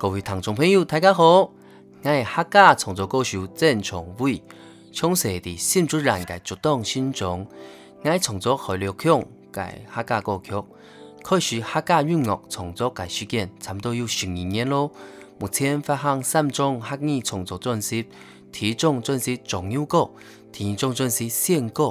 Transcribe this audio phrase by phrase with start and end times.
[0.00, 1.40] 各位听众朋友，大家好！
[1.42, 1.52] 我
[2.02, 4.42] 是客家创作歌手郑崇伟，
[4.94, 7.46] 从西的新竹人，嘅祖堂新钟。
[8.02, 9.22] 我创作海流腔
[9.52, 10.52] 嘅客家歌曲，
[11.22, 14.90] 开始客家音乐创作嘅时间，差不多有十二年咯。
[15.38, 18.06] 目前发行三种客家创作专辑，
[18.50, 19.98] 第一种专辑《状元歌》，
[20.50, 21.84] 第二种专辑《仙歌》，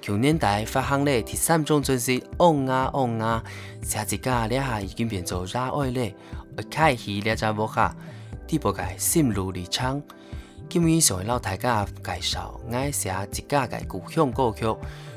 [0.00, 3.44] 旧年代发行咧，第三种专辑《昂啊昂啊》，
[3.88, 6.12] 写起家咧，已经变做热爱咧。
[6.70, 7.94] 开始了这幕下，
[8.46, 10.00] 主播界心如临场。
[10.68, 14.66] 今晚想位老大家介绍我写自家界故乡歌曲，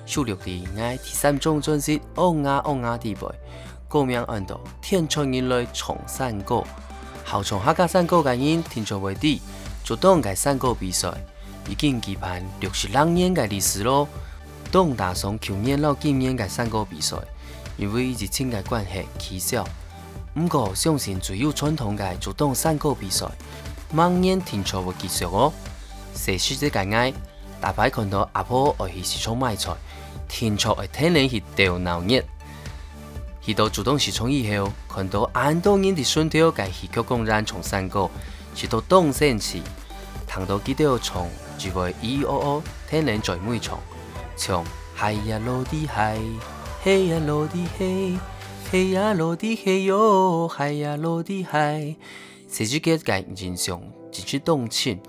[0.06, 3.30] 收录的爱第三种专辑《乌鸦乌鸦》里边。
[3.88, 6.64] 歌名按到天唱人类唱山歌，
[7.24, 9.38] 后唱客家山歌的因听唱为止，
[9.84, 11.10] 主动个山歌比赛，
[11.70, 14.08] 已经举办六十六年的历史咯。
[14.72, 17.16] 董打算去年老今年个山歌比赛，
[17.78, 19.64] 因为疫情的关系取消。
[20.36, 23.26] 五個相信最有傳統嘅竹筒山歌比賽，
[23.94, 25.52] 萬年停賽嘅技術哦。
[26.14, 27.14] 社區啲嘅嗌，
[27.62, 29.72] 大排看到阿婆愛去市場買菜，
[30.28, 32.22] 停賽會天然去掉鬧熱。
[33.42, 38.10] 去到竹筒市場以後，看到很多人啲順條嘅戲曲公園從山歌，
[38.54, 39.60] 直到東山市，
[40.30, 43.80] 行到幾條長，就會咿咿哦哦，天然在每場，
[44.36, 44.66] 唱
[45.00, 46.20] 係呀羅啲係，
[46.84, 48.20] 嘿呀羅啲嘿。
[48.76, 51.96] 海鸭罗的海哟，海鸭罗的海。
[52.52, 53.74] 社区各界人士
[54.12, 55.00] 支持动情，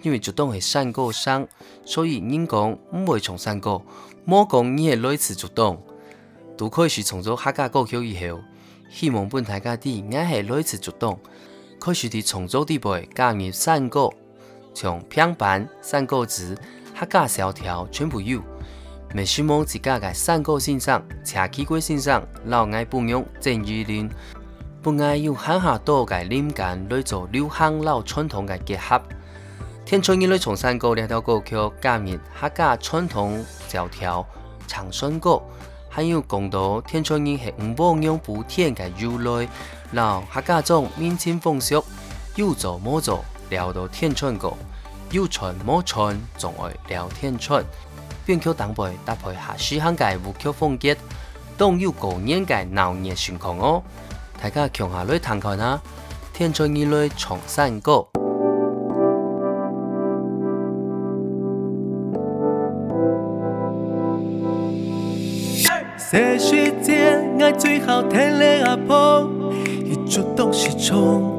[0.00, 1.46] 因为主动是三个乡，
[1.84, 3.78] 所以人讲不会唱三个，
[4.24, 5.82] 莫讲你是来自主动。
[6.56, 8.40] 都可是唱咗客家歌曲以后，
[8.88, 11.18] 希望本台家底也是来自主动，
[11.78, 14.08] 可是伫创作地位加入三个，
[14.72, 16.56] 从平板三个字、
[16.98, 18.40] 客家小条全部有。
[19.12, 24.08] 每希望自家在山个先上、社区贵先上、老爱不用郑能量，
[24.82, 29.02] 不爱用很下多的灵感来做流行老传统嘅结合。
[29.84, 34.24] 天川人来从山歌来到歌曲，加入客家传统教条、
[34.68, 35.42] 长山歌，
[35.88, 39.48] 还有讲到天川人系五百娘补变嘅由来，
[39.90, 41.84] 老客家种民间风俗，
[42.36, 44.52] 有做冇做聊到天川歌，
[45.10, 47.64] 有穿冇穿总爱聊天川。
[48.30, 50.94] 卷曲搭配搭配合适，行介舞曲风格，
[51.58, 53.82] 总有高年介闹热情况哦！
[54.40, 55.82] 大家强下来探看啊，
[56.32, 57.68] 天窗以内闯三
[66.38, 69.28] 世界爱最的阿婆，
[69.84, 71.38] 一桌东西冲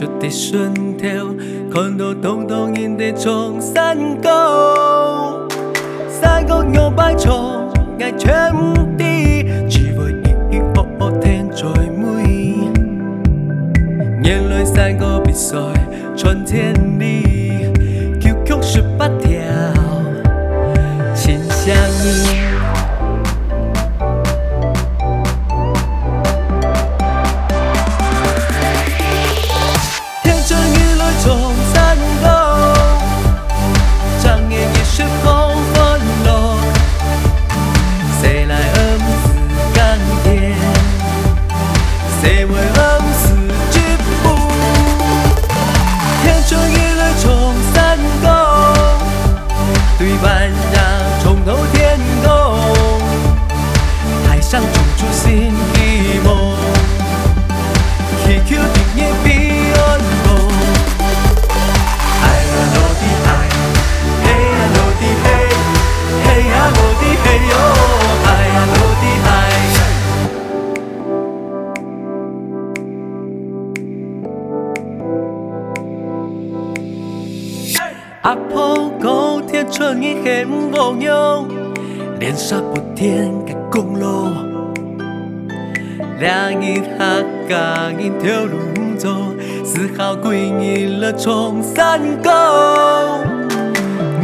[0.00, 1.26] 着地信條，
[1.70, 5.46] 看到蕩蕩然地創新高。
[6.08, 7.68] 山谷我擺錯，
[7.98, 12.62] 捱長啲，只為熱熱惡惡聽在妹。
[14.22, 17.70] 眼淚散個別在春天裡，
[18.20, 19.19] 翹曲說不。
[78.30, 81.44] 阿婆高天春一黑无忧，
[82.20, 84.28] 连沙不天个公路，
[86.20, 87.04] 两日哈
[87.48, 88.54] 嘎一条路
[88.96, 89.08] 走，
[89.64, 92.30] 四号归你了冲山沟，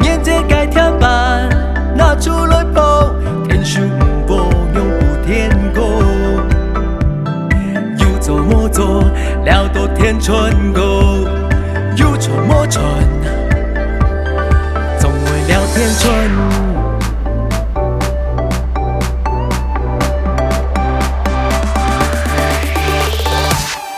[0.01, 1.49] 年节改天板，
[1.97, 3.11] 拿出来包。
[15.77, 16.31] 天春。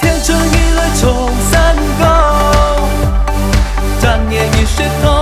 [0.00, 2.80] 天春已来重三高，
[4.02, 5.17] 当年也是好。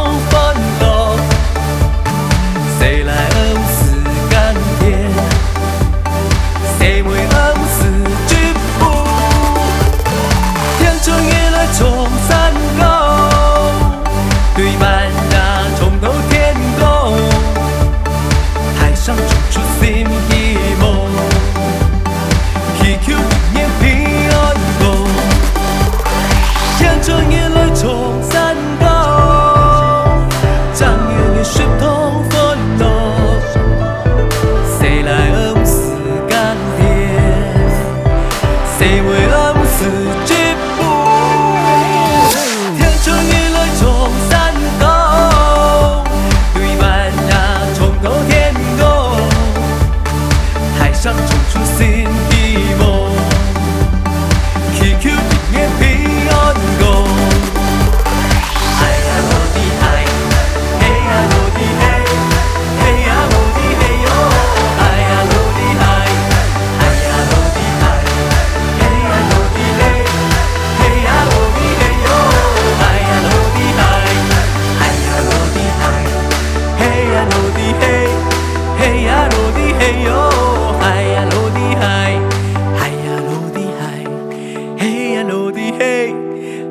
[84.88, 86.14] Hey, ya lo dije,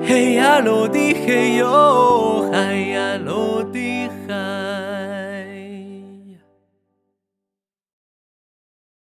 [0.06, 4.65] hey, ya lo dije yo, hey, ya lo dije.